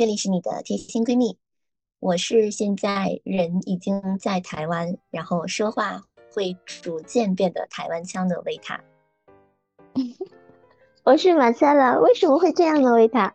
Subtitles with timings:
[0.00, 1.36] 这里是你的贴心闺蜜，
[1.98, 6.02] 我是现在人已经在台湾，然后说话
[6.32, 8.82] 会逐渐变得台湾腔的维塔。
[11.04, 12.94] 我是马赛拉，为什么会这样呢？
[12.94, 13.30] 维塔？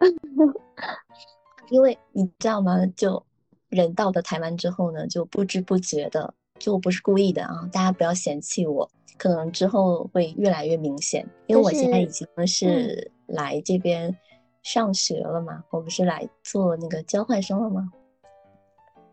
[1.70, 2.84] 因为你知道吗？
[2.98, 3.24] 就
[3.70, 8.90] 人到了台湾之后呢，就不知不觉的，就我不是故意的啊，大家不要嫌弃我，
[9.20, 14.18] 可能之后会越来越明显，因为我现在已经是来这边。
[14.66, 15.64] 上学了吗？
[15.70, 17.92] 我不是来做那个交换生了吗？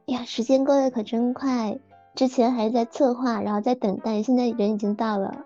[0.07, 1.79] 呀，时间过得可真快，
[2.15, 5.45] 之前还在策划，然后在等待，现在人已经到了。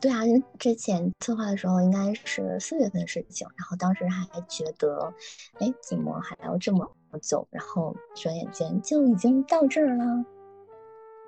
[0.00, 5.12] 对啊，因为之前策划的时候应该是四月份的事情，然后当时还觉得，
[5.58, 6.88] 哎，怎么还要这么
[7.20, 7.48] 久？
[7.50, 10.24] 然后转眼间就已经到这儿了。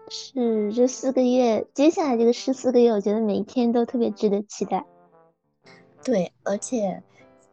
[0.09, 4.87] 是这四个月，接下来这个十四个月，我觉得每一天都特别值得期待。
[6.05, 7.03] 对，而且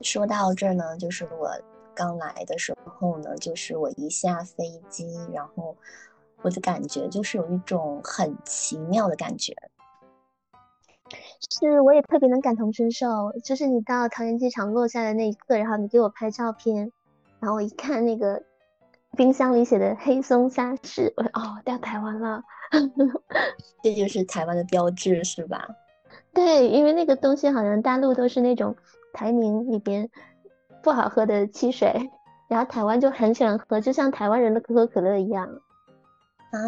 [0.02, 1.52] 说到这儿呢，就是我
[1.94, 5.75] 刚来的时候呢，就是我一下飞机，然后
[6.42, 9.53] 我的感觉就是有一种很奇妙的感觉。
[11.52, 13.31] 是，我也特别能感同身受。
[13.44, 16.92] 就是你到桃园机场落下的那一刻，然后你给我拍照片，
[17.39, 18.42] 然后我一看那个
[19.17, 22.44] 冰箱里写的黑松沙士，我说哦，到台湾了，
[23.83, 25.67] 这就是台湾的标志，是吧？
[26.33, 28.75] 对，因为那个东西好像大陆都是那种
[29.11, 30.09] 台名里边
[30.81, 32.09] 不好喝的汽水，
[32.47, 35.47] 然后台湾就很喜欢喝，就像台湾人的可口可乐一样。
[36.52, 36.59] 啊，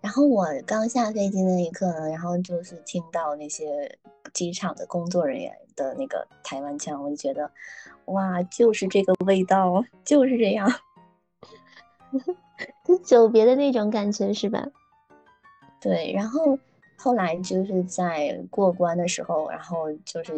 [0.00, 3.98] 然后我刚下飞机那一刻呢，然后就是听到那些
[4.32, 7.50] 机场的工作人员的那个台湾腔，我就觉得，
[8.06, 10.70] 哇，就是这个味道，就是这样，
[12.84, 14.66] 就久别的那种感觉，是吧？
[15.80, 16.58] 对，然后。
[16.98, 20.32] 后来就是在过关的时候，然后就是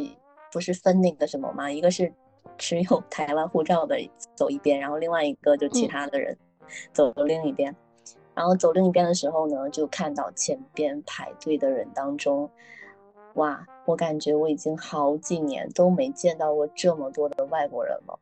[0.52, 1.70] 不是分那个什么嘛？
[1.70, 2.12] 一个是
[2.58, 3.96] 持有 台湾护照的
[4.34, 6.36] 走一边，然后另外一个就其他的人
[6.92, 7.74] 走另一边。
[8.34, 12.48] 然后走另一边的时候呢，就看到前边排队的人当中，
[13.34, 18.18] 哇，我感觉我已经好几年都没见到过这么多的外国人了。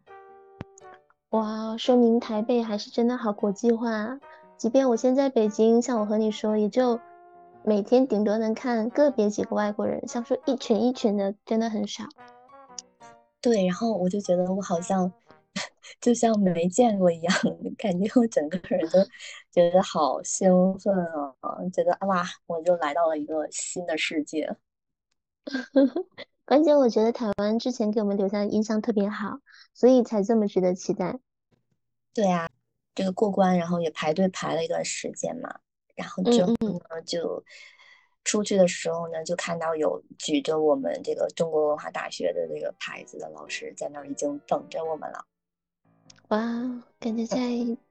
[1.31, 4.19] 哇，说明台北还是真的好国际化。
[4.57, 6.99] 即便我现在北京，像我和你说，也就。
[7.69, 12.05] 每天顶多能看个别几个外国人，像说一群一群的，真的很少。
[13.41, 15.13] 对，然后我就觉得我好像
[16.01, 17.35] 就像没见过一样，
[17.77, 19.05] 感觉我整个人都
[19.51, 20.95] 觉得好兴奋
[21.41, 21.59] 啊！
[21.75, 24.57] 觉得哇，我就来到了一个新的世界。
[26.47, 29.41] 关键我觉得台湾之前给我们留下的印象特别好，
[29.75, 31.19] 所以才这么值得期待。
[32.15, 32.49] 对啊，
[32.95, 35.59] 这个过关，然后也排队排了一段时间嘛。
[35.97, 37.43] 然后之后呢，就
[38.23, 45.25] 出去的时候呢，就看到有举着我们这个中国文化大学的这个牌子的老师在那儿已经等着我们了。
[46.29, 46.39] 哇，
[47.01, 47.39] 感觉在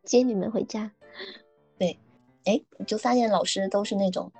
[0.03, 0.91] 接你们回家。
[1.79, 1.97] 对，
[2.43, 4.31] 哎，就发现老师都是那种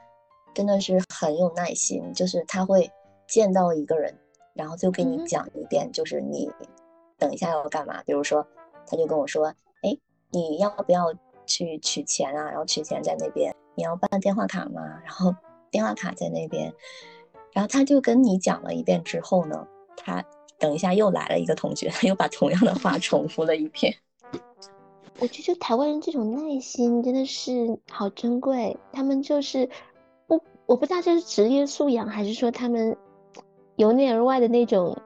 [0.54, 2.92] 真的是很有耐心，就是他会
[3.28, 4.16] 见到一个人，
[4.54, 6.52] 然后就给你讲一遍，就是你
[7.18, 8.04] 等一下要干嘛。
[8.04, 8.46] 比如说，
[8.86, 9.48] 他就跟我说，
[9.82, 9.98] 哎，
[10.30, 11.12] 你要不要？
[11.46, 14.82] 去取钱啊，然后取钱在那边，你要办电话卡吗？
[15.04, 15.34] 然后
[15.72, 16.74] 电话卡在那边，
[17.52, 19.68] 然后他就跟你讲了一遍之后呢，
[19.98, 20.24] 他
[20.58, 23.94] 等一下又来了一个同学，他又把同样的话重复了一遍。
[25.20, 29.70] 我觉得台湾人这种耐心真的是好珍贵，他们就是
[30.28, 32.98] 不，我不知道这是职业素养，还是说他们
[33.78, 34.98] 由内而外的那种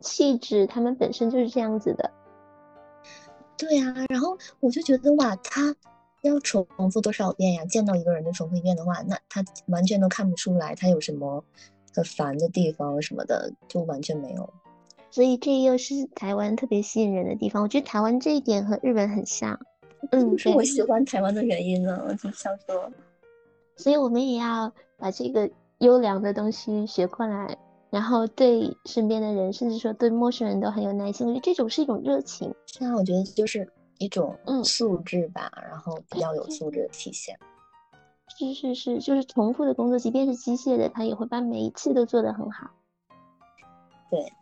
[0.00, 2.10] 气质，他们本身就是这样子的。
[3.58, 5.74] 对呀，然后我就觉得哇，他
[6.22, 7.64] 要重复多少遍呀？
[7.64, 11.44] 见到一个人就重复一遍的话，那他完全都看不出来他有什么
[11.94, 14.48] 很烦的地方什么的，就完全没有。
[15.10, 17.62] 所以这又是台湾特别吸引人的地方。
[17.62, 19.58] 我觉得台湾这一点和日本很像。
[20.12, 22.90] 嗯，是我喜欢台湾的原因呢，我就想说。
[23.76, 27.56] 所以我们也要把这个优良的东西学过来。
[27.90, 32.54] 然后对身边的人，甚至说对陌生人都很有耐心，我觉得这种是一种热情。
[32.66, 37.38] 是啊，我觉得就是一种素质吧，然后比较有素质的体现。
[38.36, 42.70] 是是是，就是重复的工作，即便是机械的，他也会把每一次都做得很好。
[44.10, 44.32] 对，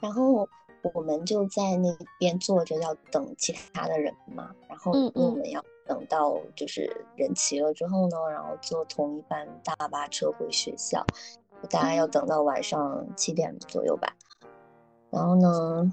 [0.00, 0.48] 然后
[0.94, 11.04] 我们就在那边坐着要等其他的人嘛，然后我们要等到就是人齐了之后呢，然后坐同一班大巴车回学校。
[11.68, 14.14] 大概要等到晚上七点左右吧，
[15.10, 15.92] 然后呢，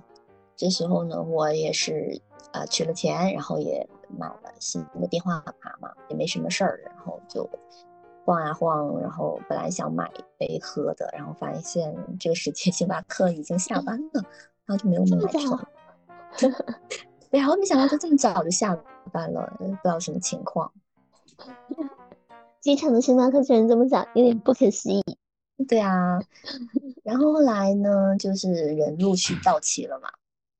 [0.55, 2.21] 这时候呢，我也是
[2.51, 7.49] 啊取了钱，然后也买了新的电话卡嘛，也没什么事儿，然后就
[8.23, 14.23] 晃啊晃，然后本来想买一杯喝的，然后发现这个时间 星巴克已经下班了，
[14.65, 15.59] 然后就没有买成。
[17.31, 18.77] 然后没想到他这么早就下
[19.11, 20.71] 班了，不知道什么情况。
[22.61, 25.03] 机场的星巴克居然这么早，有点不可思议。
[25.67, 26.19] 对啊，
[27.03, 30.09] 然后后来呢，就是人陆续到齐了嘛。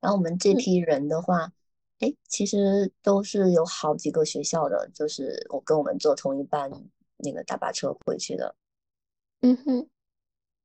[0.02, 1.52] 然后我们这批人的话，
[2.00, 6.72] 哎，其实都是有好几个学校的，就是我跟我们坐同一班
[7.18, 8.56] 那个大巴车回去的。
[9.42, 9.88] 嗯哼，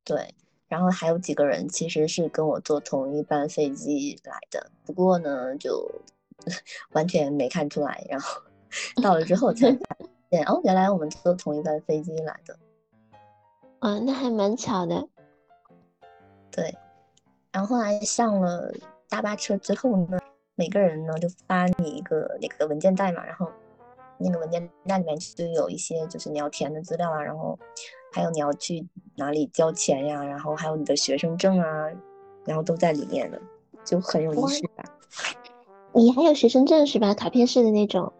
[0.04, 0.34] 对。
[0.68, 5.90] 然后还有几个人其实是跟我坐同一班飞机来的，不过呢，就
[6.92, 8.06] 完全没看出来。
[8.08, 8.40] 然后
[9.02, 9.96] 到了之后才发
[10.30, 12.56] 现，哦，原来我们坐同一班飞机来的。
[13.80, 15.08] 啊，那还蛮巧的。
[16.50, 16.74] 对。
[17.52, 18.72] 然后后来上了
[19.08, 20.18] 大巴车之后呢，
[20.54, 23.50] 每个人呢就发你一个那个文件袋嘛，然后
[24.18, 27.58] 那个文件袋里面就有一些就是你要填的资料啊，然后。
[28.12, 28.84] 还有你要去
[29.14, 30.24] 哪里交钱呀？
[30.24, 31.88] 然后还有你的学生证啊，
[32.44, 33.40] 然后都在里面的，
[33.84, 34.84] 就很有仪式感。
[35.92, 37.14] 你还有学生证是吧？
[37.14, 38.12] 卡片式的那种。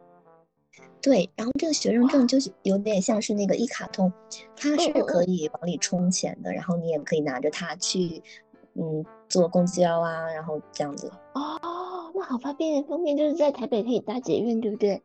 [1.02, 4.12] 对，然后这个学生证就是有点像是那个一卡通，
[4.56, 8.22] 它是可以往里充钱的，然后你也可以拿着它去，
[8.74, 11.10] 嗯，坐公交啊，然后这样子。
[11.34, 15.02] 哦，那好方便，方便就是在台北可以搭捷运，对不对？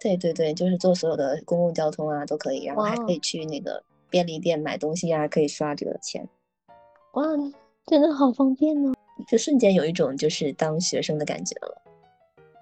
[0.00, 3.82] 对对对，就是坐所有的公共交通啊都可以，然后还可以去那个。
[4.10, 6.26] 便利店买东西啊，可以刷这个钱，
[7.12, 7.24] 哇，
[7.84, 8.94] 真的好方便哦！
[9.28, 11.82] 就瞬间有一种就是当学生的感觉了。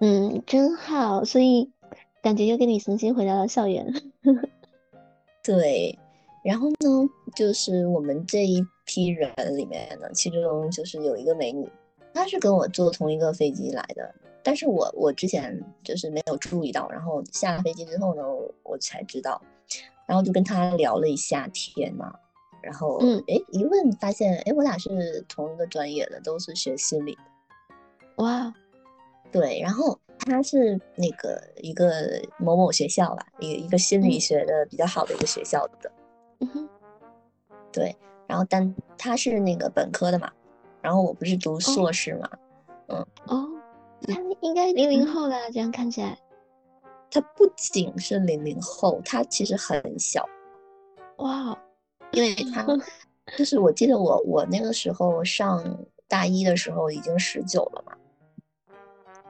[0.01, 1.71] 嗯，真好，所以
[2.27, 3.87] 感觉又跟你重新回到了校园。
[5.41, 5.97] 对，
[6.43, 11.71] 然后呢，就是我们这一批人里面呢，其中就是有一个美女，
[12.13, 14.13] 她是跟我坐同一个飞机来的，
[14.43, 18.21] 但是我我之前就是没有注意到，然后下了飞机之后呢，
[18.63, 19.41] 我才知道。
[20.05, 22.13] 然后就跟他聊了一下天嘛，
[22.61, 27.21] 然后嗯，哎，一问发现，哎，我俩是同一个专业的，都是学心理的。
[28.17, 28.53] 哇，
[29.31, 35.91] 对，然后他是那个一个某某学校吧，一一个心理学的比较好的一个学校的。
[36.39, 36.69] 嗯哼，
[37.71, 37.95] 对，
[38.27, 40.31] 然后但他是那个本科的嘛，
[40.81, 42.29] 然后我不是读硕士嘛，
[42.87, 43.47] 嗯，哦，
[44.03, 46.17] 他应该零零后啦，这样看起来。
[47.09, 50.27] 他不仅是零零后，他其实很小，
[51.17, 51.57] 哇！
[52.11, 52.65] 因为他
[53.37, 55.77] 就是我记得我我那个时候上
[56.07, 57.93] 大一的时候已经十九了嘛。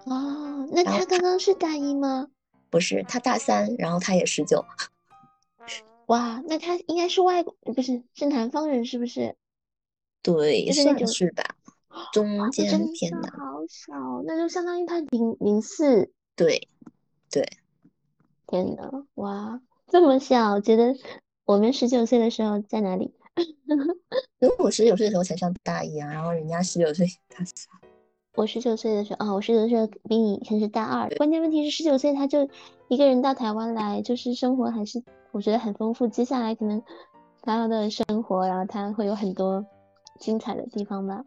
[0.09, 2.27] 哦，那他刚刚是大一吗？
[2.69, 4.63] 不是，他大三，然后他也十九。
[6.07, 9.35] 哇，那他应该是外国，不是是南方人是不是？
[10.23, 11.43] 对，算是吧，
[12.13, 13.29] 中间偏南。
[13.31, 16.11] 好小，那就相当于他零零四。
[16.35, 16.67] 对，
[17.29, 17.45] 对。
[18.47, 20.61] 天呐，哇，这么小！
[20.61, 20.95] 觉得
[21.45, 23.13] 我们十九岁的时候在哪里？
[24.39, 27.86] 因为我十九岁的时候才上大一啊，然后人家十九岁 大三。
[28.37, 31.09] 我十九岁的时候，哦，我十九岁比你以前是大二。
[31.17, 32.47] 关键问题是十九岁他就
[32.87, 36.07] 一个人到台湾来，就是生活还是我觉得很丰富。
[36.07, 36.83] 接下来可能
[37.41, 39.65] 他的生活，然后他会有很多
[40.19, 41.25] 精彩的地方吧。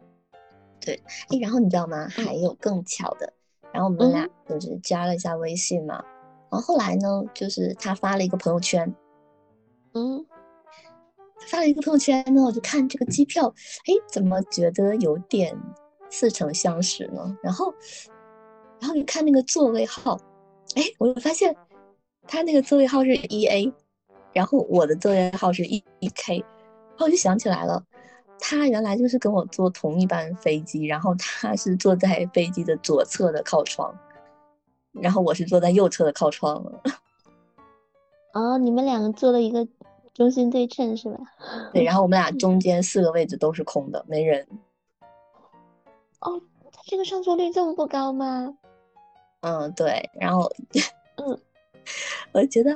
[0.79, 2.07] 对，哎，然后你知道吗？
[2.07, 3.33] 还有更巧的，
[3.73, 6.01] 然后我们俩就是加了一下微信嘛。
[6.49, 8.95] 然后后来呢，就是他发了一个朋友圈，
[9.95, 10.25] 嗯，
[11.49, 13.53] 发了一个朋友圈呢，我就看这个机票，
[13.85, 15.53] 哎，怎么觉得有点
[16.11, 17.35] 似曾相识呢？
[17.41, 17.73] 然后，
[18.79, 20.19] 然后你看那个座位号，
[20.75, 21.55] 哎，我就发现
[22.27, 23.73] 他那个座位号是一 A，
[24.33, 27.83] 然后我的座位号是一一 K，然后我就想起来了，
[28.37, 33.97] 他原来就是跟我坐同一班飞机，然后他是坐在飞机的左侧的靠窗。
[34.93, 36.81] 然后我是坐在右侧的靠窗了。
[38.35, 39.65] 哦，你们两个坐了一个
[40.13, 41.17] 中心对称是吧？
[41.71, 44.45] 对，然后我们俩 中间四个位置都是空的，没人。
[46.21, 48.55] 哦，他这个上座率这么不高吗？
[49.41, 50.09] 嗯，对。
[50.19, 50.49] 然后，
[51.17, 51.37] 嗯，
[52.31, 52.71] 我觉得，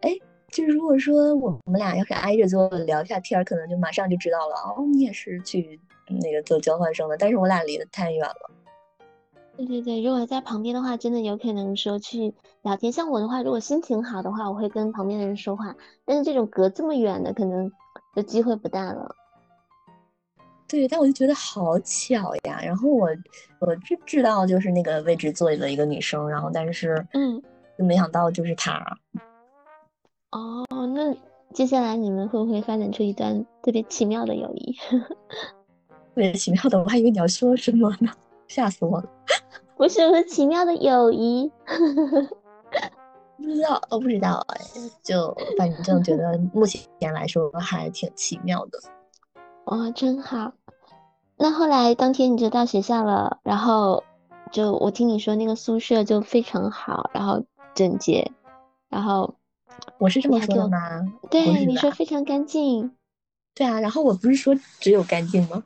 [0.00, 0.16] 哎，
[0.50, 4.54] 就如果说我们俩要是挨着坐聊一下天，可能就马上就知道了。
[4.76, 8.50] 哦，你也是去那个做交换生的，但是我俩离得太远了。
[9.56, 12.92] 对对对，如果在旁边的话，真的有可能说去聊天。
[12.92, 15.76] 像我的话，如果心情好的话，我会跟旁边的人说话。
[16.04, 17.70] 但是这种隔这么远的，可能
[18.14, 19.14] 就机会不大了。
[20.72, 22.58] 对，但我就觉得好巧呀。
[22.62, 23.10] 然后我
[23.60, 27.42] 我知知道就是那个位置坐了一个女生，然后但是嗯，
[27.78, 28.82] 就没想到就是她。
[30.30, 30.64] 哦，
[30.94, 31.14] 那
[31.52, 34.74] 接下来你们会不会发展出一段特别奇妙的友谊？
[36.14, 38.10] 特别奇妙的，我还以为你要说什么呢。
[38.48, 39.10] 吓死我了！
[39.76, 41.52] 不是，我是奇妙的友谊。
[43.36, 44.60] 不知道，我不知道哎，
[45.02, 48.78] 就反正觉得目前来说还挺奇妙的。
[49.66, 50.52] 哇，真好。
[51.42, 54.04] 那后来当天你就到学校了，然后
[54.52, 57.44] 就我听你说那个宿舍就非常好，然后
[57.74, 58.30] 整洁，
[58.88, 59.34] 然后
[59.98, 60.78] 我是这么说的吗？
[61.32, 62.94] 对，你说非常干净。
[63.56, 65.64] 对啊，然后我不是说只有干净吗？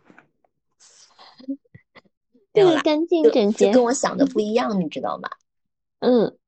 [2.55, 5.29] 对，干净整洁，跟我想的不一样，你知道吗？
[6.01, 6.39] 嗯，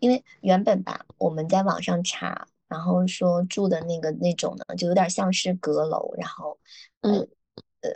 [0.00, 6.58] 因为原本吧，我们在网上查，然后说住的那个那种呢，就有点像是阁楼，然后，
[7.02, 7.28] 嗯，呃，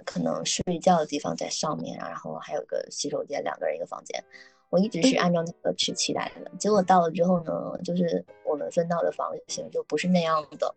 [0.05, 4.23] 可能睡觉的地方在上面然后还有个洗手间，两个人一个房间。
[4.69, 10.75] 我一直是按照那个去期待的，结果到了之后呢，就是我们分到的房型就不是那样的。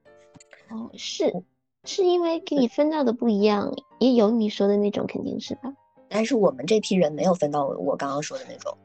[0.69, 1.43] 哦，是，
[1.85, 5.73] 是因为给你分到的不一样，也有你说的那种，肯定是吧？
[6.07, 8.77] 但是我们这批人没有分到我刚刚说的那种。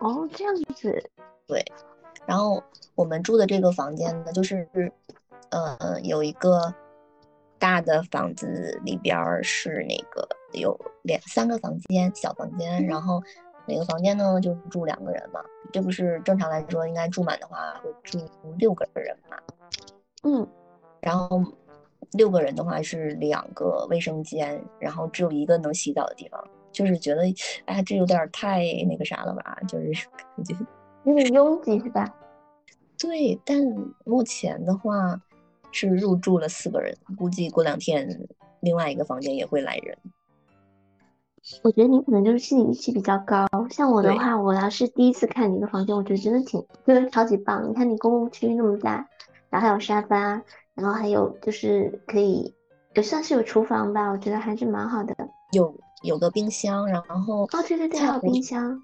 [0.00, 1.10] 哦，这样子。
[1.46, 1.62] 对，
[2.24, 2.62] 然后
[2.94, 4.66] 我们住的这个房间呢，就是，
[5.50, 6.74] 呃，有一个
[7.62, 13.22] 大的房子里边是那个有两三个房间，小房间，然后
[13.68, 15.40] 每个房间呢就住两个人嘛。
[15.72, 18.18] 这不是正常来说应该住满的话会住
[18.58, 19.36] 六个人嘛？
[20.24, 20.44] 嗯。
[21.00, 21.40] 然后
[22.14, 27.22] 六个人的话是两个卫生间，然后只有一个能洗澡的地方，就是觉得，
[27.66, 29.56] 哎，这有点太那个啥了吧？
[29.68, 30.56] 就是感觉
[31.04, 32.12] 有点拥挤是吧？
[32.98, 33.56] 对，但
[34.04, 35.20] 目前的话
[35.72, 38.28] 是入住了四个人，估计过两天
[38.60, 39.98] 另外一个房间也会来人。
[41.62, 47.68] 我觉得你可能就是心理预期比较高，像我的话，我要是第一次看你一个房间，我觉得真的挺，真的超级棒。
[47.68, 49.08] 你看你公共区域那么大，
[49.50, 50.42] 然后还有沙发。
[50.74, 52.54] 然后还有就是可以，
[52.94, 55.14] 也算是有厨房吧，我觉得还是蛮好的。
[55.52, 58.80] 有有个冰箱，然后哦对对对，还有冰箱。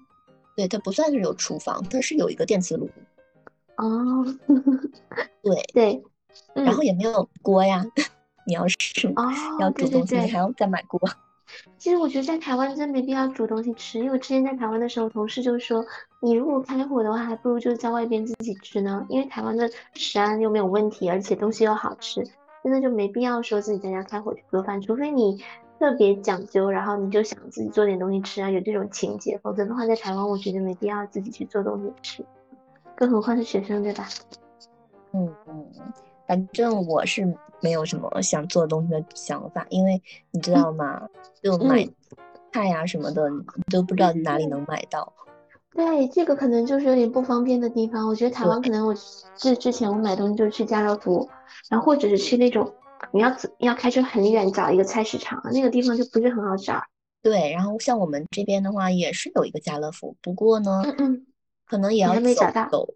[0.55, 2.87] 对，它不算是有厨房，它是有一个电磁炉。
[3.77, 4.23] 哦，
[5.41, 6.03] 对 对，
[6.53, 7.85] 然后也没有锅呀，
[8.45, 8.77] 你要是
[9.59, 10.99] 要煮东西，你还要再买锅。
[11.79, 15.83] 其实我觉得在台湾真没必要煮东西吃，因为我之前在台湾的时候，同事就说，
[16.21, 22.23] 你如果开火的话，还不如就在外边自己吃呢，因为台湾的食安又没有问题，而且东西又好吃，
[22.63, 25.43] 真的就没必要说自己在家开火去做饭，除非你
[25.79, 32.23] 特别讲究，然后你就想自己做点东西吃啊，有这种情节，否则的话在台湾我觉得没必要自己去做东西吃，
[32.95, 34.07] 更何况是学生，对吧？
[35.13, 35.65] 嗯嗯。
[36.29, 37.25] 反正我是
[37.59, 41.01] 没有什么想做东西的想法，因为你知道吗？
[41.41, 41.89] 就买
[42.53, 45.11] 菜呀什么的，你都不知道哪里能买到。
[45.71, 48.07] 对，这个可能就是有点不方便的地方。
[48.07, 48.93] 我觉得台湾可能我
[49.35, 51.27] 之之前我买东西就是去家乐福，
[51.67, 52.71] 然后或者是去那种
[53.11, 56.79] 你要要开车很远找一个菜市场，那个地方就不是很好找。
[57.23, 61.25] 对，然后像我们这边的话也是有一个家乐福，不过呢，嗯嗯，
[61.65, 62.93] 可能也要走走。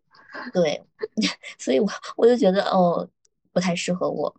[0.53, 0.83] 对，
[1.57, 3.09] 所以我我就觉得哦。
[3.53, 4.35] 不太适合我，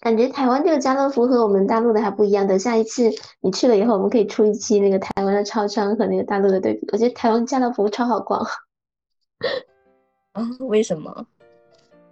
[0.00, 2.46] 感觉台湾这个家乐福和我们大陆的还不一样。
[2.46, 3.10] 等下一次
[3.40, 6.88] 你去了以后，我们可以出一期那个台湾的超商和那个大陆的对比。
[6.92, 8.46] 我觉得台湾家乐福超好逛。
[10.32, 10.48] 啊？
[10.60, 11.26] 为什么？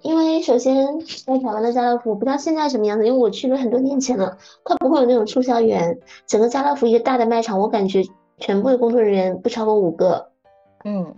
[0.03, 5.99] 因为首先在台湾的家乐福，不知道现在什么样子，因为我去了很多年前了，它不会有那种促销员。
[6.27, 8.03] 整个家乐福一个大的卖场，我感觉
[8.39, 10.33] 全部的工作人员不超过五个。
[10.85, 11.15] 嗯。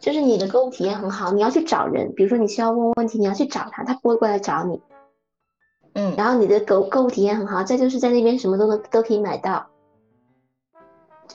[0.00, 4.80] 就是你的购物体验很好，你要去找人，比如说你需要问问题，你要去找他，他不会过来找你。
[5.92, 9.66] 嗯，然后你的购购物体验很好，再就是在那边什么都能都可以买到，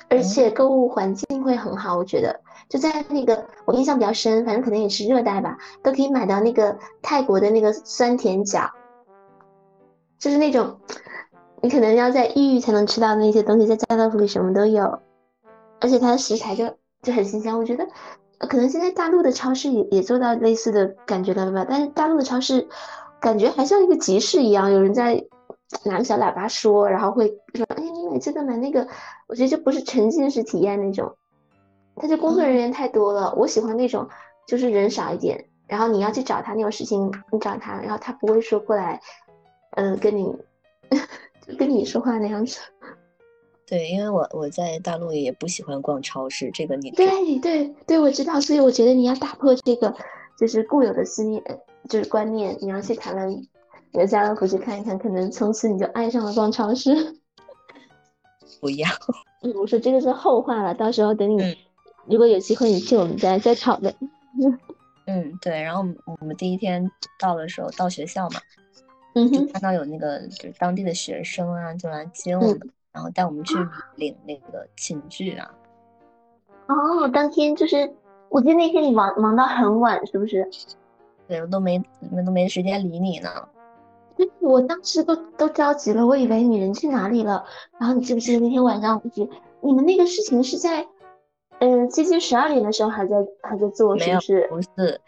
[0.09, 2.41] 而且购物环境会很好，我觉得。
[2.67, 8.71] 就在那个我印象比较深，反正可能也是热带吧，都可以买到那个泰国的那个酸甜角，
[10.17, 10.79] 就是那种
[11.61, 14.99] 你可能要在异域才能吃到的那些东西，在家乐福里什么都有，
[15.79, 16.65] 而且它的食材就
[17.03, 17.87] 就很新鲜，我觉得。
[18.39, 21.65] 可能现在大陆的超市也也做到类似的感觉了吧？
[21.67, 22.67] 但是大陆的超市
[23.19, 25.23] 感觉还像一个集市一样，有人在
[25.83, 28.87] 拿个小喇叭说，然后会说：“哎，你买这个买那个。”
[29.27, 31.15] 我觉得这不是沉浸式体验那种，
[31.95, 33.33] 他就工作人员太多了。
[33.35, 34.07] 我喜欢那种
[34.47, 39.01] 就是人少一点，然后你要去找他，那种事情你找他，然后他不会说过来，
[39.71, 40.35] 嗯，跟你
[41.57, 42.59] 跟你说话那样子。
[43.67, 49.91] 对，因为我我在大陆也不喜欢逛超市，这个你对对对，我知道，所以我觉得你要打破这个
[50.37, 51.41] 就是固有的思念，
[51.89, 57.15] 就是观念，你要去台湾，家乐福去看一看，可能从此你就爱上了逛超市。
[58.61, 58.87] 不要，
[59.41, 61.57] 嗯，我说这个是后话了，到时候等你
[62.05, 63.93] 如果有机会你去，我们家再讨论。
[65.07, 66.87] 嗯，对，然后我们第一天
[67.19, 68.39] 到的时候到学校嘛，
[69.15, 72.59] 嗯哼，看到有那个就是当地的学生啊，就来接我们。
[72.95, 73.55] 然后带我们去
[73.97, 75.51] 领那个寝具啊！
[76.67, 77.93] 哦，当天就是
[78.29, 80.49] 我记得那天你忙忙到很晚，是不是？
[81.27, 81.77] 对，我都没
[82.25, 83.29] 都没时间理你呢。
[84.39, 87.43] 我当时都都着急了，我以为你人去哪里了。
[87.77, 90.87] 然后你记不记得那天晚上，就是你们那个事情是在，
[91.59, 94.47] 嗯，接近十二点的时候还在还在做，是不是？
[94.47, 95.01] 不是，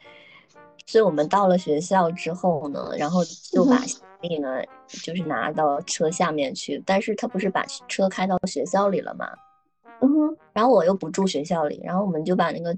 [0.87, 6.81] 是我们到了学校之后呢，然后就把行李呢，就是拿到车下面去。
[6.83, 9.29] 但是他不是把车开到学校里了吗？
[10.01, 10.37] 嗯哼。
[10.53, 12.75] 然后我又不住学校里，然后我们就把那个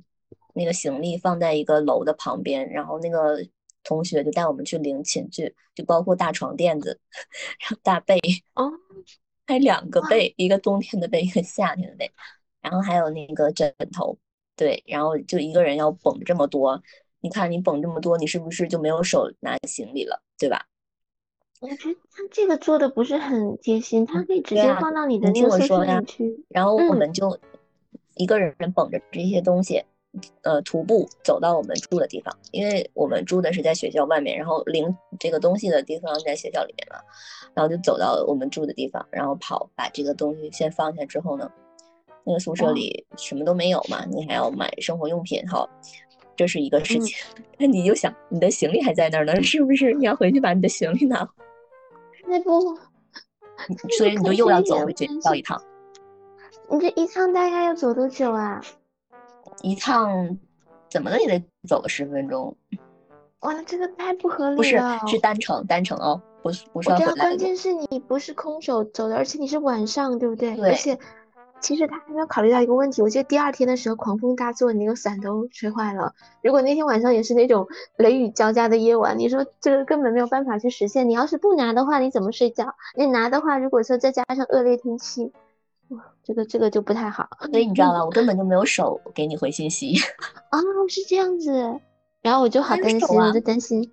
[0.54, 3.40] 那个行李放在一个楼的旁边，然后那个。
[3.82, 7.00] 同学就带我们去领寝具，就包括大床垫子，
[7.62, 8.20] 然后大被
[8.54, 8.70] 哦，
[9.48, 12.12] 还两个被，一个冬天的被，一个夏天的被，
[12.62, 14.16] 然后还有那个枕头，
[14.56, 16.80] 对，然后就一个人要绷这么多，
[17.22, 20.66] 你看你绷这么多，你是不是就没有手拿行李了，对吧？
[21.62, 27.38] 我觉得他这个做的不是很贴心，他可以直接放到你的那个宿舍里去，然后我们就
[28.16, 29.84] 一个人绷着这些东西。
[30.42, 37.00] 呃，徒步走到我们住的地方，因为我们住的是在学校外面，然后领这个东西的地方在学校里面嘛，
[37.54, 41.48] 然后就走到我们住的地方，然后跑把这个东西先放下之后呢，
[42.24, 45.70] 那个宿舍里什么都没有嘛，你还要买生活用品哈，
[46.40, 47.18] 这是一个事情。
[47.58, 49.92] 那你就想，你的行李还在那儿呢， 是不是？
[49.92, 51.28] 你要回去把你的行李拿。
[52.26, 52.78] 那不，
[53.98, 55.62] 所以你就又要走回去到一趟。
[56.70, 58.62] 你这一趟大概要走多久啊？
[59.64, 60.38] 一趟
[60.90, 62.56] 怎么了也得走个十分钟，
[63.42, 64.98] 哇，这个太不合理了。
[65.02, 67.12] 不是，是单程，单程哦，不是不是要回来。
[67.16, 70.56] 关键是你不是空手走的，而且你是晚上，对不对？
[70.56, 70.70] 对。
[70.70, 70.98] 而且，
[71.62, 73.02] 其实他还没有考虑到一个问题。
[73.02, 76.14] 我记得第二天的时候，狂风大作，你那个伞都吹坏了。
[76.42, 81.08] 如果那天晚上也是那种雷雨交加的夜晚，你说这个根本没有办法去实现。
[81.10, 82.76] 你要是不拿的话，你怎么睡觉？
[82.96, 85.32] 你拿的话，如果说再加上恶劣天气。
[86.24, 88.06] 这个这个就不太好，所以你知道吗？
[88.06, 89.96] 我根本就没有手给你回信息
[90.52, 91.80] 啊， 是这样子，
[92.22, 93.92] 然后我就好担心，我就担心。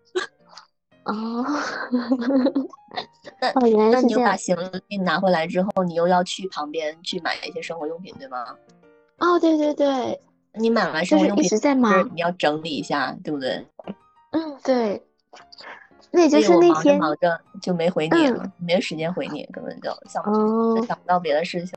[1.07, 1.45] 哦，
[3.41, 4.57] 那哦，原来那你就把行
[4.89, 8.45] 李拿回来之后，你又要去旁边去买一些生活用品，对吗？
[9.19, 10.21] 哦，对对对，
[10.55, 13.67] 你买完生活用品，一直在忙，你要整理一下，对不对？
[14.33, 15.03] 嗯，对。
[16.11, 21.75] 那也就是那天忙着就没回你了，没时间回你，根本就想不想不到别的事情。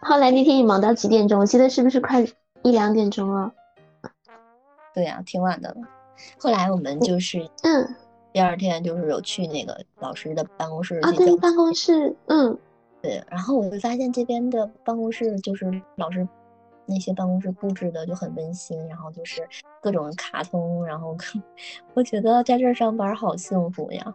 [0.00, 1.40] 后来那天你忙到几点钟？
[1.40, 2.22] 我记得是不是快
[2.62, 3.52] 一两点钟了？
[4.94, 5.76] 对呀，挺晚的了。
[6.38, 7.94] 后来我们就是嗯，
[8.32, 12.58] 第二天就是有去那个老师的办公室啊，对，办公室，嗯，
[13.02, 13.22] 对。
[13.30, 16.26] 然后我就发现这边的办公室就是老师。
[16.86, 19.42] 那些办公室布置的就很温馨，然后就是
[19.80, 21.16] 各种卡通，然后
[21.94, 24.14] 我觉得在这儿上班好幸福呀。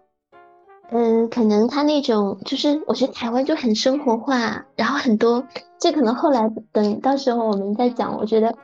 [0.92, 5.44] 嗯，可能他那种就是，我觉得台湾就很生活化，然后很多，
[5.80, 8.16] 这可能后来等到时候我们再讲。
[8.16, 8.56] 我觉得，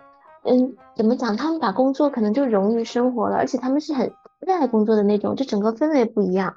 [0.46, 1.36] 嗯，怎么讲？
[1.36, 6.56] 他们把工作可能就融于生活了，而且他们是很热爱工作的那种，就整个氛围不一样。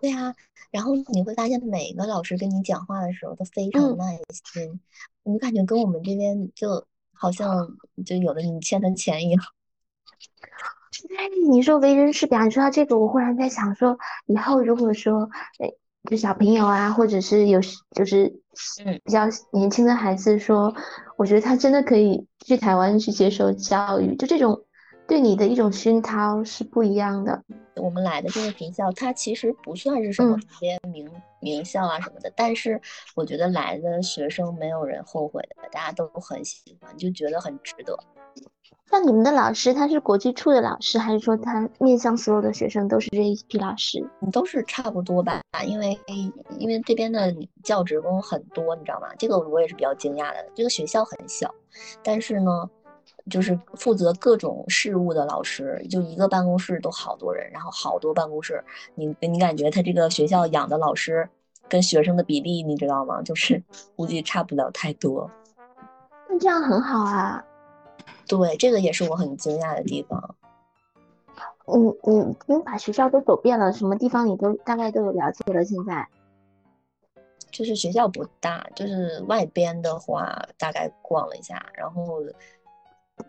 [0.00, 0.34] 对啊，
[0.72, 4.80] 然后你会发现每个老师跟你讲话的时候都非常耐心。
[5.22, 9.42] 你感觉跟我们这边就好像就有了你欠的钱一样。
[11.16, 15.70] 哎，你说为人师表，你说到这个，我忽然在想说，以后如果说，哎，
[16.10, 17.60] 就小朋友啊，或者是有
[17.94, 18.40] 就是
[18.84, 20.74] 嗯比较年轻的孩子，说，
[21.16, 24.62] 我觉得他真的可以去台湾去接受教育，就这种。
[25.08, 27.40] 对你的一种熏陶是不一样的。
[27.76, 32.80] 我们来的这个学校，它其实不算是什么特别名名校啊什么的，但是
[33.14, 37.96] 我觉得来的学生没有人后悔的，大家都很喜欢，就觉得很值得。
[38.90, 44.04] 像你们的老师，他是国际处的老师，还是说他面向所有的学生都是这一批老师？
[44.32, 45.98] 都是差不多吧，因为
[46.58, 49.08] 因为这边的教职工很多，你知道吗？
[49.18, 50.46] 这个我也是比较惊讶的。
[50.54, 51.54] 这个学校很小，
[52.02, 52.50] 但是呢。
[53.28, 58.62] 就是负责各种事务的老师，就一个办公室都好多人，然后好多办公室，
[58.94, 61.28] 你你感觉他这个学校养的老师
[61.68, 63.20] 跟学生的比例，你知道吗？
[63.22, 63.60] 就是
[63.96, 65.28] 估计差不了太多。
[66.28, 67.44] 那这样很好啊。
[68.28, 70.36] 对，这个也是我很惊讶的地方。
[71.66, 75.64] 你你你把学校都走遍了，什么地方你都大概都有了解了？
[75.64, 76.06] 现在
[77.50, 82.22] 就是学校不大，就是外边的话大概逛了一下，然后。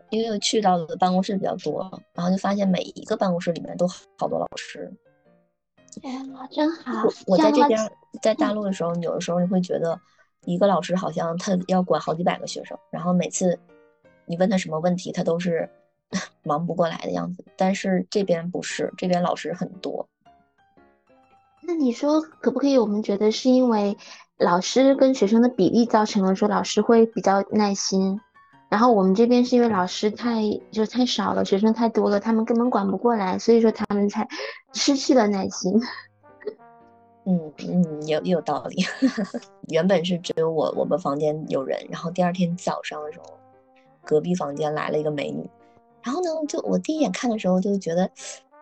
[0.09, 4.91] 因为去到的办公室比较多，然后就发现每一个办公室里面都好多老师。
[6.03, 7.07] 哇，真好！
[7.25, 7.79] 我在这边
[8.21, 9.97] 在大陆的时候，有的时候你会觉得
[10.43, 13.57] 一个老师好像他要管好几百个学生，然后每次
[14.27, 15.69] 你问他什么问题，他都是
[16.43, 17.43] 忙不过来的样子。
[17.55, 20.07] 但是这边不是，这边老师很多。
[21.61, 22.77] 那你说可不可以？
[22.77, 23.97] 我们觉得是因为
[24.37, 28.21] 老师跟学生的比例造成了说老师会比较耐心。
[28.69, 34.27] 然后我们这边是因为老师太就太少了，学生太多了，他们根本管不过来，所以说他们才
[34.73, 35.73] 失去了耐心。
[37.25, 38.85] 嗯嗯，有有道理。
[39.69, 43.37] 原本是只有我我们房间有人，然后第二天早上的时候，
[44.07, 45.47] 隔壁房间来了一个美女，
[46.01, 48.09] 然后呢，就我第一眼看的时候就觉得，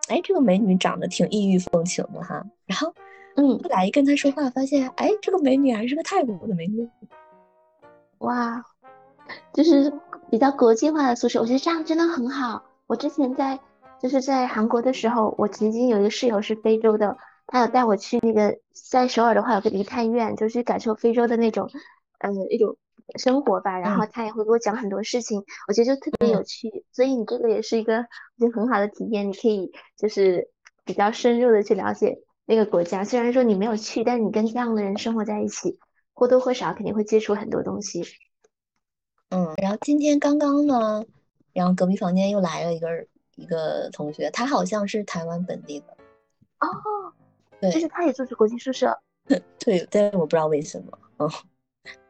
[0.07, 2.43] 哎，这个美女长得挺异域风情的哈。
[2.65, 2.91] 然后，
[3.35, 6.89] 嗯，后来一跟她说话，发现，哎，这个美女还是个泰国的美女。
[8.17, 8.63] 哇，
[9.53, 9.93] 就是
[10.31, 12.63] 比较国际化的宿舍，我觉得这样真的很好。
[12.87, 13.59] 我之前在
[14.01, 17.15] 就是在韩国的时候，我曾经有一个室友是非洲的。
[17.47, 18.57] 他有带我去那个，
[18.89, 21.69] 在首尔的话有个梨泰院，就是感受非洲的那种，
[22.17, 22.75] 呃，一种
[23.17, 23.79] 生活吧。
[23.79, 26.85] 然后他也会给我讲很多事情，我觉得就特别有趣。
[26.91, 30.49] 所以你这个也是一个我觉得很好的体验，你可以就是
[30.83, 33.03] 比较深入的去了解那个国家。
[33.03, 35.79] 虽然说你没有去，但你跟这样的人生活在一起，
[36.13, 38.03] 或多或少肯定会接触很多东西。
[39.29, 41.03] 嗯，然后今天刚刚呢，
[41.53, 45.97] 然后隔壁房间又来了一个一个同学，他好像是台湾本地的。
[46.59, 46.67] 哦。
[47.57, 48.99] 对就是他也住着国际宿舍，
[49.57, 51.31] 对，但是我不知道为什么，哦，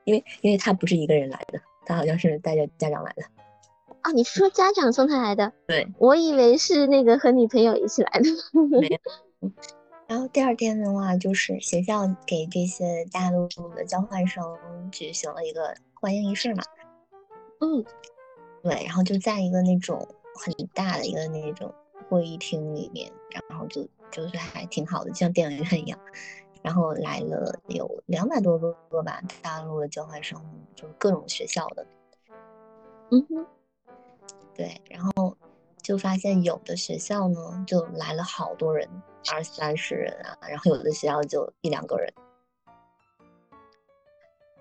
[0.05, 3.23] 因为因为他不是一个人来的，他好像是带着家长来的。
[4.03, 5.51] 哦，你是说家长送他来的？
[5.67, 8.29] 对，我以为是那个和女朋友一起来的。
[8.79, 8.87] 没
[9.41, 9.51] 有。
[10.07, 14.43] 然后第二天的话，就是学校给这些大陆的交换生
[14.91, 16.63] 举行了一个欢迎仪式嘛。
[17.59, 17.83] 嗯，
[18.63, 21.73] 对，然后就在一个那种很大的一个那种
[22.07, 23.11] 会议厅里面，
[23.49, 23.87] 然后就。
[24.11, 25.99] 就是还挺好的，像电影院一样。
[26.65, 30.41] 然后来了有两百多个吧，大陆的交换生，
[30.73, 31.85] 就各种学校的。
[33.11, 33.45] 嗯哼，
[34.55, 34.81] 对。
[34.89, 35.37] 然后
[35.83, 38.89] 就发现有的学校呢，就来了好多人，
[39.31, 40.35] 二三十人啊。
[40.49, 42.11] 然后有的学校就一两个人。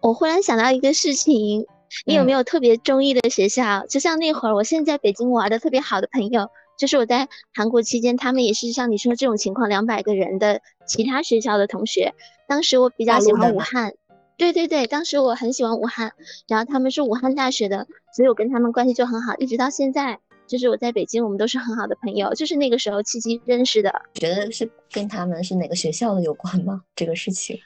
[0.03, 1.67] 我忽然想到一个事情，
[2.05, 3.87] 你有没有特别中意的学校？
[3.87, 6.51] 就像那会儿，我现在在北京玩的特别好的朋友。
[6.77, 12.15] 就是我在韩国期间，他们也是像你说这种情况，两百个人的其他学校的同学。
[12.49, 13.95] 当时我比较喜欢武汉，
[14.37, 16.13] 对对对，当时我很喜欢武汉，
[16.49, 24.03] 然后他们是武汉大学的，所以我跟他们关系就很好，一直到现在，就是我在北京，我们都是很好的朋友，就是那个时候契机认识的。
[24.15, 26.83] 觉得是跟他们是哪个学校的有关吗？
[26.97, 27.59] 这个事情？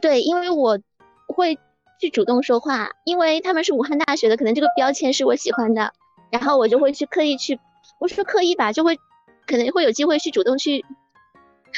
[0.00, 0.78] 对，因为我
[1.26, 1.58] 会
[1.98, 5.92] 去主动说话，因为他们是武汉大学的，可能这个标签是我喜欢的，
[6.30, 7.58] 然后我就会去刻意去。
[8.02, 8.98] 不是说刻意吧，就会
[9.46, 10.84] 可能会有机会去主动去，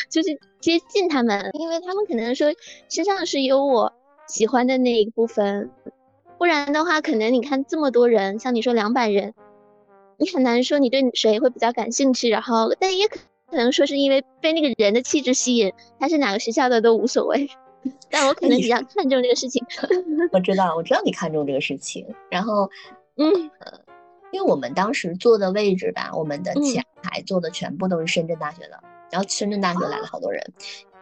[0.09, 2.49] 就是接近他们，因为他们可能说
[2.89, 3.93] 身上是有我
[4.27, 5.71] 喜欢的那一部分，
[6.39, 9.35] 不然的话，可能你看这么多人，像你说两百人，
[10.17, 13.19] 你很难说你对谁会比较感兴趣，然后但也可
[13.51, 17.47] 能说是因为被那个人的气质吸引，他是哪个学校的都无所谓，
[18.09, 19.63] 但我可能比较 看重这个事情。
[20.33, 22.71] 我知道，我知道你看重这个事情，然后，
[23.17, 23.51] 嗯。
[24.35, 30.43] 因为我们当时坐的位置吧，我们的前排坐的全部都是深圳大学的，然后深圳大学来了好多人，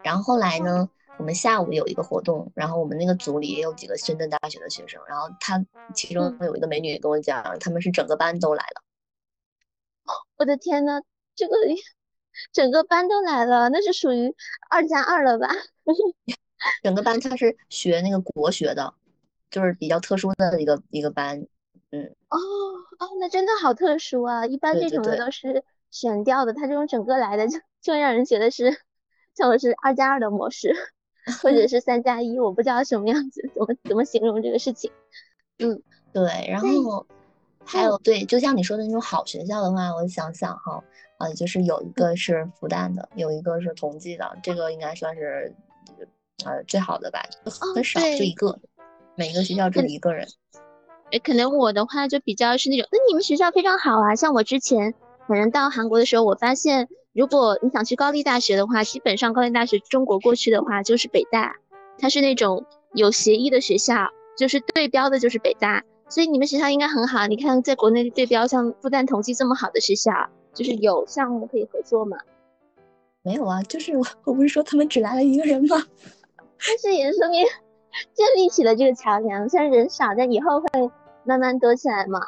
[0.02, 5.64] 然后后来呢，我们下午有一个活动，然后我们那个组里也有几个深圳大学的学生，然后他
[5.94, 8.82] 其中有一个美女跟我讲，他们是整个班都来了。
[10.36, 11.00] 我的天呐，
[11.34, 11.54] 这个
[12.52, 14.34] 整个班都来了，那是属于
[14.68, 15.48] 二加二了吧？
[16.82, 18.92] 整个班他是学那个国学的，
[19.50, 21.46] 就是比较特殊的一个一个班。
[21.92, 22.38] 嗯哦
[22.98, 24.46] 哦，那真的好特殊啊！
[24.46, 28.74] 一般这种的都是选调的，他这种整个来的就就让人觉得是
[29.34, 30.74] 像我是二加二的模式，
[31.42, 34.90] 或者 是三加一，我不知道什么样子，怎么怎么形容这个事情。
[35.58, 35.82] 嗯，
[36.14, 36.22] 对。
[36.48, 37.06] 然后
[37.64, 40.82] 还有对，就像你说的那种好学校的话，我想想哈，
[41.18, 45.54] 呃，就是有一个是复旦的，有一个是同济的，这个应该算是
[46.46, 47.22] 呃最好的吧，
[47.74, 48.58] 很少就一个，
[49.14, 50.26] 每个学校只有一个人。
[51.18, 54.14] 可能我的话就比较是那种，那你们学校非常好啊。
[54.14, 54.94] 像我之前
[55.28, 61.56] 反正到韩国的时候，我发现如果你想去高丽大学的话，基本上高丽大学中国过去的话就是北大，
[61.98, 65.84] 它是那种有协议的学校，就是对标的就是北大。
[66.08, 67.26] 所以你们学校应该很好。
[67.26, 70.10] 你看在国内对标像复旦、同济这么好的学校，
[70.54, 72.16] 就是有项目可以合作吗？
[73.22, 75.76] 没有啊，就是我我不是说他们只来了一个人吗？
[76.66, 77.44] 但是也说明
[78.14, 80.90] 建立起了这个桥梁，虽然人少，但以后会。
[81.24, 82.20] 慢慢多起来嘛，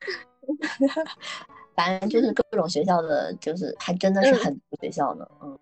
[1.74, 5.58] 反正就是各种学校的，就是还真的是很多学校呢，嗯。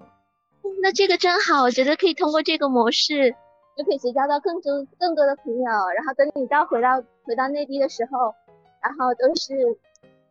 [0.82, 3.34] 那这个真好，我觉得可以通过这个模式，
[3.76, 5.64] 就可以结交到更多更多的朋友。
[5.64, 8.34] 然后等你到回到回到内地的时候，
[8.80, 9.54] 然后都是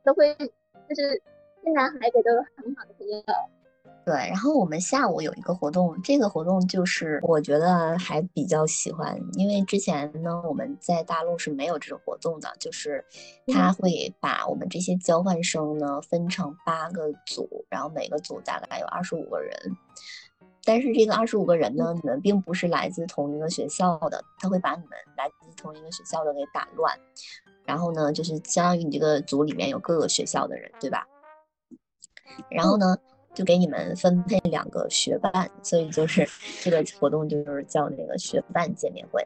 [0.03, 1.21] 都会就是
[1.61, 3.23] 天南海北都有很好的朋友。
[4.09, 13.05] 对，然后我们下午有一个活动，这个活动就是我觉得还比较喜欢，因为之前呢我们在大陆是没有这种活动的，就是
[13.45, 19.55] 他会把我们这些交换生呢分成八个组，然后每个组大概有二十五个人，
[20.63, 26.97] 但是这个二十五个人呢，你们并不是来自同一个学校的，他会把你们来自同一个学校的给打乱，
[27.63, 31.05] 然后呢，就是相当于你这个组里面有各个学校的人，对吧？
[32.49, 32.97] 然后呢？
[33.33, 36.27] 就给你们分配两个学伴，所以就是
[36.61, 39.25] 这个活动就是叫那个学伴见面会。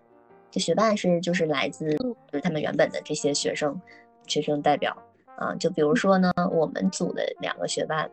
[0.52, 3.80] 这学伴是就是来自就是他们原本的这些学生
[4.28, 4.96] 学生代表
[5.36, 8.08] 啊，就比如说呢，我们组的两个学伴，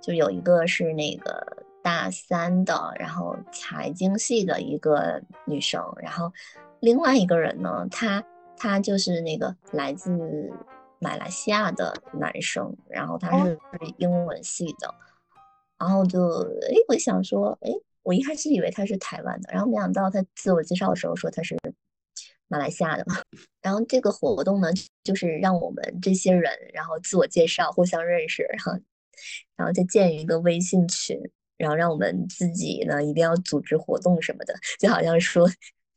[0.00, 1.44] 就有一个是那个
[1.82, 6.32] 大三的，然后财经系的一个女生，然后
[6.78, 8.22] 另外一个人呢，他
[8.56, 10.10] 他就是那个来自
[11.00, 13.58] 马来西亚的男生，然后他是
[13.96, 14.94] 英文系的。
[15.82, 16.20] 然后就
[16.70, 17.68] 哎，我想说，哎，
[18.04, 21.58] 我一开始以为他是台湾的，然后没想到他自我介绍的时候说他是
[22.46, 23.16] 马来西亚的嘛。
[23.60, 24.68] 然后这个活动呢，
[25.02, 28.80] 就是让我们这些人，然后自我介绍，互相认识，然后，
[29.56, 31.20] 然后再建一个微信群，
[31.56, 35.50] 然后让我们自己呢一定要组织活动什么的，就好像说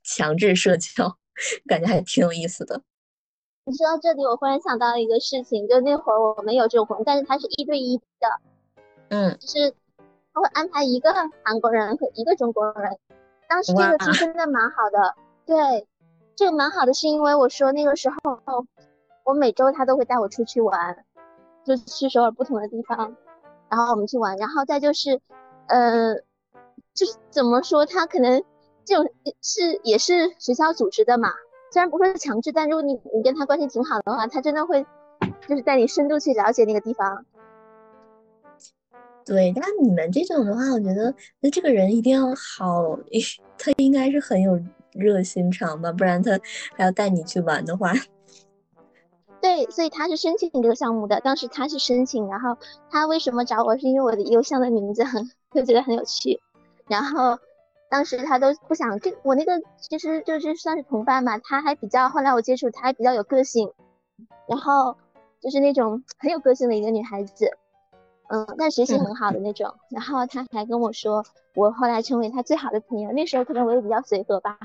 [0.04, 1.16] 强制社交，
[1.68, 2.82] 感觉还挺有意思的。
[3.66, 8.55] 你说到这里，我忽然想到一个事情，就那会儿我们有这种活动，但是它是一对一的。
[9.10, 9.74] 嗯，就是
[10.34, 11.14] 他会安排一个
[11.44, 12.98] 韩国人和一个中国人。
[13.48, 15.16] 当时这个是真的蛮好的，
[15.46, 15.88] 对，
[16.36, 18.18] 这个蛮好的，是因为我说那个时候
[19.24, 21.06] 我每周他都会带我出去玩，
[21.64, 23.16] 就去首尔不同的地方，
[23.70, 24.36] 然后我们去玩。
[24.38, 25.22] 然后再就是，
[25.68, 26.16] 呃，
[26.96, 28.44] 就是怎么说，他可能
[28.84, 29.08] 这种
[29.42, 31.30] 是也是学校组织的嘛，
[31.72, 34.86] 虽然不会强制，但如果你你跟他关系挺好的话，他真的会
[35.48, 37.26] 就是带你深度去了解那个地方。
[39.26, 42.96] 对，那你们这种的话，我觉得那这个人一定要好，
[43.58, 44.62] 他应该是很有
[44.94, 46.40] 热心肠吧，不然他
[46.76, 47.92] 还要带你去玩的话。
[49.42, 52.56] 对，所以他是申请这个项目的，当时他是申请，然后
[52.92, 56.40] 他为什么找我，是因为我的邮箱的名字很，就觉得很有趣，
[56.88, 57.40] 然后
[57.90, 63.72] 当时他都不想这我那个其实就是算是同伴吧，他还比较后来我接触他还比较有个性，
[64.48, 64.96] 然后
[65.42, 67.50] 就是那种很有个性的一个女孩子。
[68.28, 73.12] 嗯，但学习很好的那种，然后他还跟我说，我后来成为他最好的朋友。
[73.12, 74.58] 那时候可能我也比较随和吧，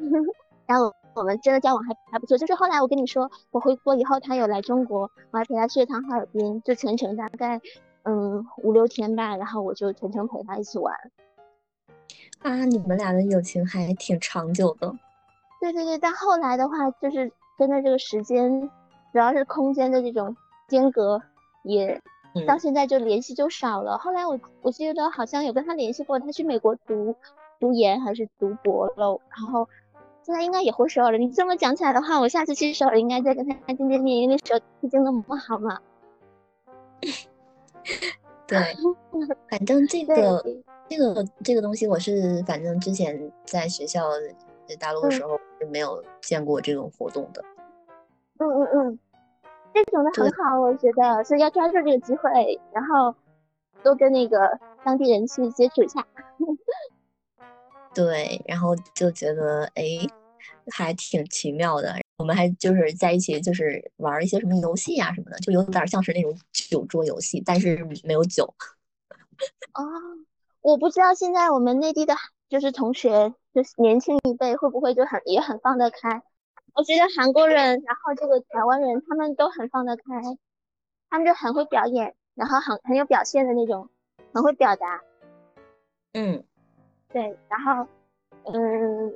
[0.66, 2.36] 然后我们真的交往还还不错。
[2.36, 7.58] 就是后来我跟你说，我回国以后，他有来中国，我还陪他去了趟哈尔滨，就全程大概
[8.02, 10.94] 嗯五六天吧，然后我就全程陪他一起玩。
[12.42, 14.94] 啊，你们俩的友情还挺长久的。
[15.60, 18.70] 对对对，但后来的话，就是真的这个时间，
[19.12, 20.36] 主要是空间的这种
[20.68, 21.22] 间隔
[21.64, 22.00] 也。
[22.46, 23.98] 到现在就联系就少了。
[23.98, 27.14] 后来我我记得好像有跟他联系过，他去美国读
[27.58, 29.20] 读研还是读博了。
[29.30, 29.68] 然后
[30.22, 31.18] 现在应该也回首尔了。
[31.18, 35.80] 你这么讲起来的话，我下次去首尔应该再跟他见见面，因为那时候毕竟那么好嘛。
[38.46, 38.58] 对，
[39.50, 40.44] 反正这 个
[40.88, 44.02] 这个这个东西，我是反正之前在学校
[44.66, 47.44] 在大陆的时候是没有见过这种活动的。
[48.38, 48.98] 嗯嗯嗯。
[49.84, 53.14] 这种的很好，我觉得所以要抓住这个机会，然后
[53.82, 56.06] 多跟那个当地人去接触一下。
[57.94, 59.82] 对，然后就觉得哎，
[60.72, 61.94] 还挺奇妙的。
[62.18, 68.44] 我们还就是在一起，就是玩一些什么游戏啊什么的，就有点像是那种酒桌游戏，但是没有酒。
[69.74, 69.82] 哦，
[70.60, 72.14] 我不知道现在我们内地的，
[72.48, 76.22] 就是同学，就是年轻一辈会不会就很也很放得开。
[76.78, 80.04] 我觉得韩国人，然后这个台湾人，他们都很放得开，
[81.10, 83.88] 他们就很会表演，然后很很有表现的那种，
[84.32, 85.02] 很会表达。
[86.12, 86.44] 嗯，
[87.08, 87.88] 对，然后，
[88.44, 89.10] 嗯，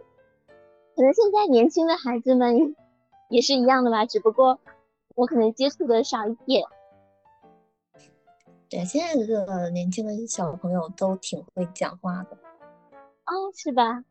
[0.96, 2.74] 可能现在年轻的孩子们
[3.28, 4.58] 也是一样的吧，只不过
[5.14, 6.66] 我可能接触的少一点。
[8.68, 12.36] 对，现在这个年轻的小朋友都挺会讲话的。
[13.26, 14.02] 哦，是吧？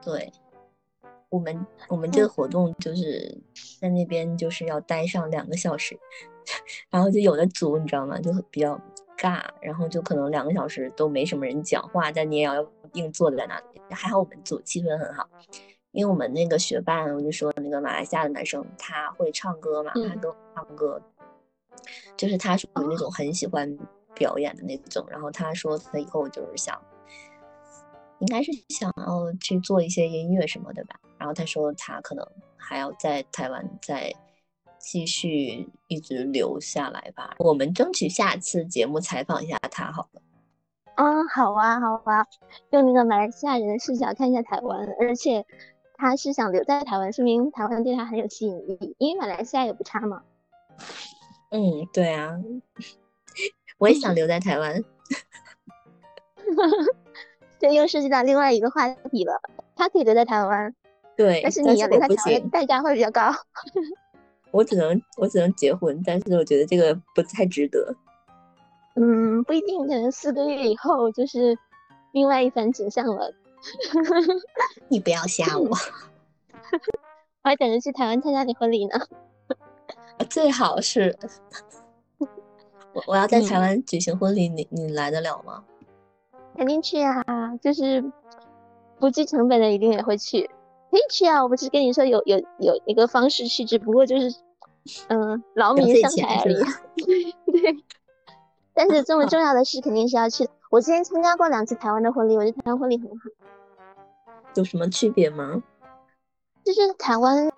[0.00, 0.32] 对。
[1.28, 3.36] 我们我们这个活动就是
[3.80, 5.98] 在那边就是要待上两个小时，
[6.90, 8.18] 然后就有的组你知道吗？
[8.20, 8.80] 就比较
[9.18, 13.80] 尬，然后就可能两个小时都没什么人讲话，但你也要硬坐在那里。
[13.90, 15.28] 还好我们组气氛很好，
[15.92, 21.00] 因为我们那个学伴，我就说那个马来西亚的男生他会唱歌嘛，他都唱歌，
[22.16, 23.76] 就是他属于那种很喜欢
[24.14, 25.04] 表演的那种。
[25.10, 26.80] 然后他说他以后就是想。
[28.24, 34.10] 应该是想要去做一些音乐什么的吧，然后他说他可能还要在台湾再
[34.78, 37.34] 继续一直留下来吧。
[37.38, 40.22] 我们争取下次节目采访一下他好了。
[40.94, 42.24] 嗯，好啊，好啊，
[42.70, 45.44] 用那个马来西亚人的视角看一下台湾，而且
[45.96, 50.22] 他是想留在台湾，说明台湾对他很有吸引力，因为马来西亚也不差嘛。
[51.50, 52.40] 嗯，对啊，
[53.76, 54.82] 我也想留在台湾。
[57.64, 59.40] 这又涉及到另外一个话题了，
[59.74, 60.74] 他可以留在台湾，
[61.16, 63.32] 对，但是你要留在台湾，代价会比较高。
[64.50, 67.96] 我只能我只能结婚，但是我觉得这个不太值得。
[68.96, 71.56] 嗯，不一定，可能四个月以后就是
[72.12, 73.32] 另外一番景象了。
[74.88, 75.70] 你不要吓我，
[77.44, 79.00] 我还等着去台湾参加你婚礼呢。
[80.28, 81.16] 最好是，
[82.92, 85.64] 我我要在台湾举行婚礼，你你来得了吗？
[86.56, 88.04] 肯定去啊，就是
[88.98, 90.48] 不计成本的，一定也会去。
[90.90, 94.36] 可以去啊，我不是跟你说有有有一个方式去，只不过就是
[95.08, 96.54] 嗯劳民伤财而已。
[97.52, 97.76] 对。
[98.76, 100.50] 但是这么重要的事肯定是要去的。
[100.70, 103.14] 我之前参加过两次台湾的婚礼，我觉得台湾婚礼很好。
[104.56, 105.62] 有什么区别吗？
[106.64, 107.50] 就是台湾，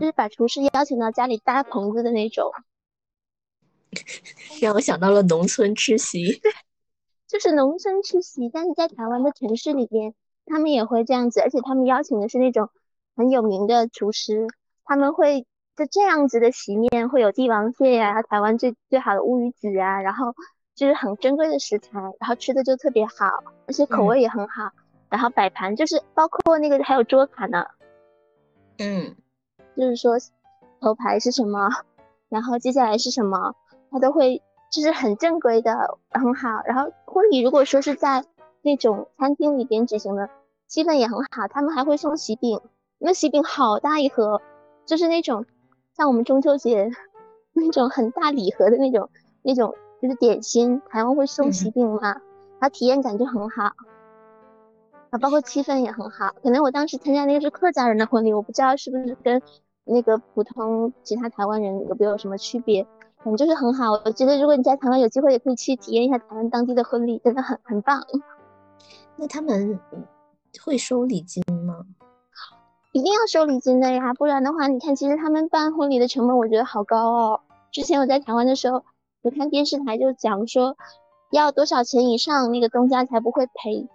[0.00, 2.50] 就是把厨师邀请到家里搭棚子的那种，
[4.60, 6.40] 让我想到了农村吃席。
[7.34, 10.14] 就是农村吃席，但是在台湾的城市里边，
[10.46, 12.70] 他们也会这样子，而且他们邀请的是那种
[13.16, 14.46] 很有名的厨师，
[14.84, 15.44] 他们会
[15.74, 20.32] 就这样子的席面会有帝王蟹呀，台湾最最好的乌鱼子啊，然后。
[20.76, 24.72] 就是很珍贵的食材，然后吃的就特别好，而且口味也很好。
[25.08, 27.64] 然后摆盘就是包括那个还有桌卡呢，
[28.78, 29.14] 嗯，
[29.76, 30.16] 就是说
[30.80, 31.68] 头牌是什么，
[32.28, 33.54] 然后接下来是什么，
[33.88, 34.42] 他都会
[34.74, 36.62] 就是很正规的，很好。
[36.66, 38.24] 然后婚礼如果说是在
[38.62, 40.28] 那种餐厅里边举行的，
[40.66, 41.48] 气氛也很好。
[41.48, 42.60] 他们还会送喜饼，
[42.98, 44.42] 那喜饼好大一盒，
[44.86, 45.46] 就是那种
[45.96, 46.90] 像我们中秋节
[47.54, 49.08] 那种很大礼盒的那种
[49.42, 49.74] 那种。
[50.02, 52.20] 就是点心，台湾会送喜饼嘛，
[52.60, 53.72] 它体验感就很好，
[55.08, 56.34] 啊，包括气氛也很好。
[56.42, 59.40] 可能我当时参加那个是客家人的婚礼，我不知道是不是跟
[59.84, 62.86] 那个普通其他台湾人有没有什么区别，
[63.24, 63.92] 反正就是很好。
[64.04, 68.00] 我觉得如果你在台湾有机会，也可以去体验一下台湾当地的婚礼，真的很很棒。
[69.16, 69.80] 那他们
[70.62, 71.86] 会收礼金吗？
[72.92, 77.40] 一定要收礼金的呀，不然的话，你看，其实他们办婚礼的成本，我觉得好高哦。
[77.72, 78.84] 之前我在台湾的时候。
[79.22, 80.76] 我看电视台就讲说，
[81.30, 83.88] 要多少钱以上那个东家才不会赔，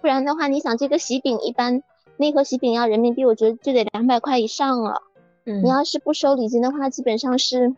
[0.00, 1.84] 不然的话，你想这个喜饼一般
[2.16, 5.02] 那盒喜饼要人民币，我觉得就得两百块以上了。
[5.44, 7.76] 嗯，你要是不收礼金的话，基本上是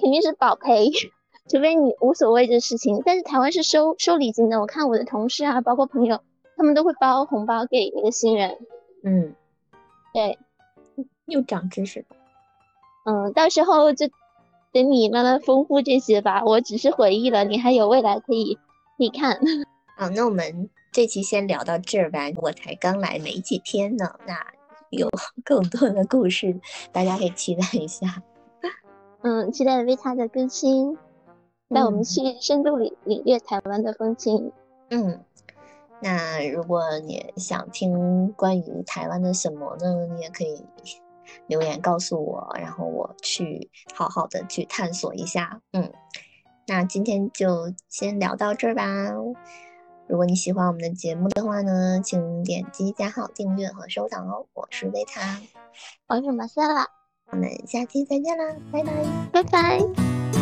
[0.00, 0.90] 肯定是保赔，
[1.48, 3.02] 除非你无所谓这事情。
[3.04, 6.20] 但是台湾是收收礼金的，我看我的同事啊，包括朋友，
[6.56, 8.58] 他们都会包红包给那个新人。
[9.04, 9.34] 嗯，
[10.12, 10.38] 对，
[11.26, 12.06] 又长知识了。
[13.04, 14.08] 嗯，到时候就。
[14.72, 18.56] 等你慢慢丰富这些吧，我只是回忆了，你还有未来可以
[18.96, 19.36] 可以看。
[19.98, 22.30] 好，那我们这期先聊到这儿吧。
[22.36, 24.46] 我才刚来没几天呢，那
[24.90, 25.10] 有
[25.44, 26.60] 更多的故事，
[26.92, 28.22] 大家可以期待一下。
[29.22, 30.96] 嗯，期待维塔的更新，
[31.68, 34.52] 带我们去深度领领略台湾的风情。
[34.90, 35.20] 嗯，
[36.00, 40.06] 那如果你想听关于台湾的什么呢？
[40.14, 40.64] 你也可以。
[41.46, 45.60] 留言告诉我，然后我去好好的去探索一下。
[45.72, 45.92] 嗯，
[46.66, 48.84] 那今天就先聊到这儿吧。
[50.08, 54.46] 如果你喜欢我们的节目的话呢，请点击加号、订阅和收藏哦。
[54.54, 55.40] 我是维塔，
[56.08, 56.88] 我是马赛拉，
[57.30, 58.92] 我们下期再见啦，拜拜，
[59.32, 60.39] 拜拜。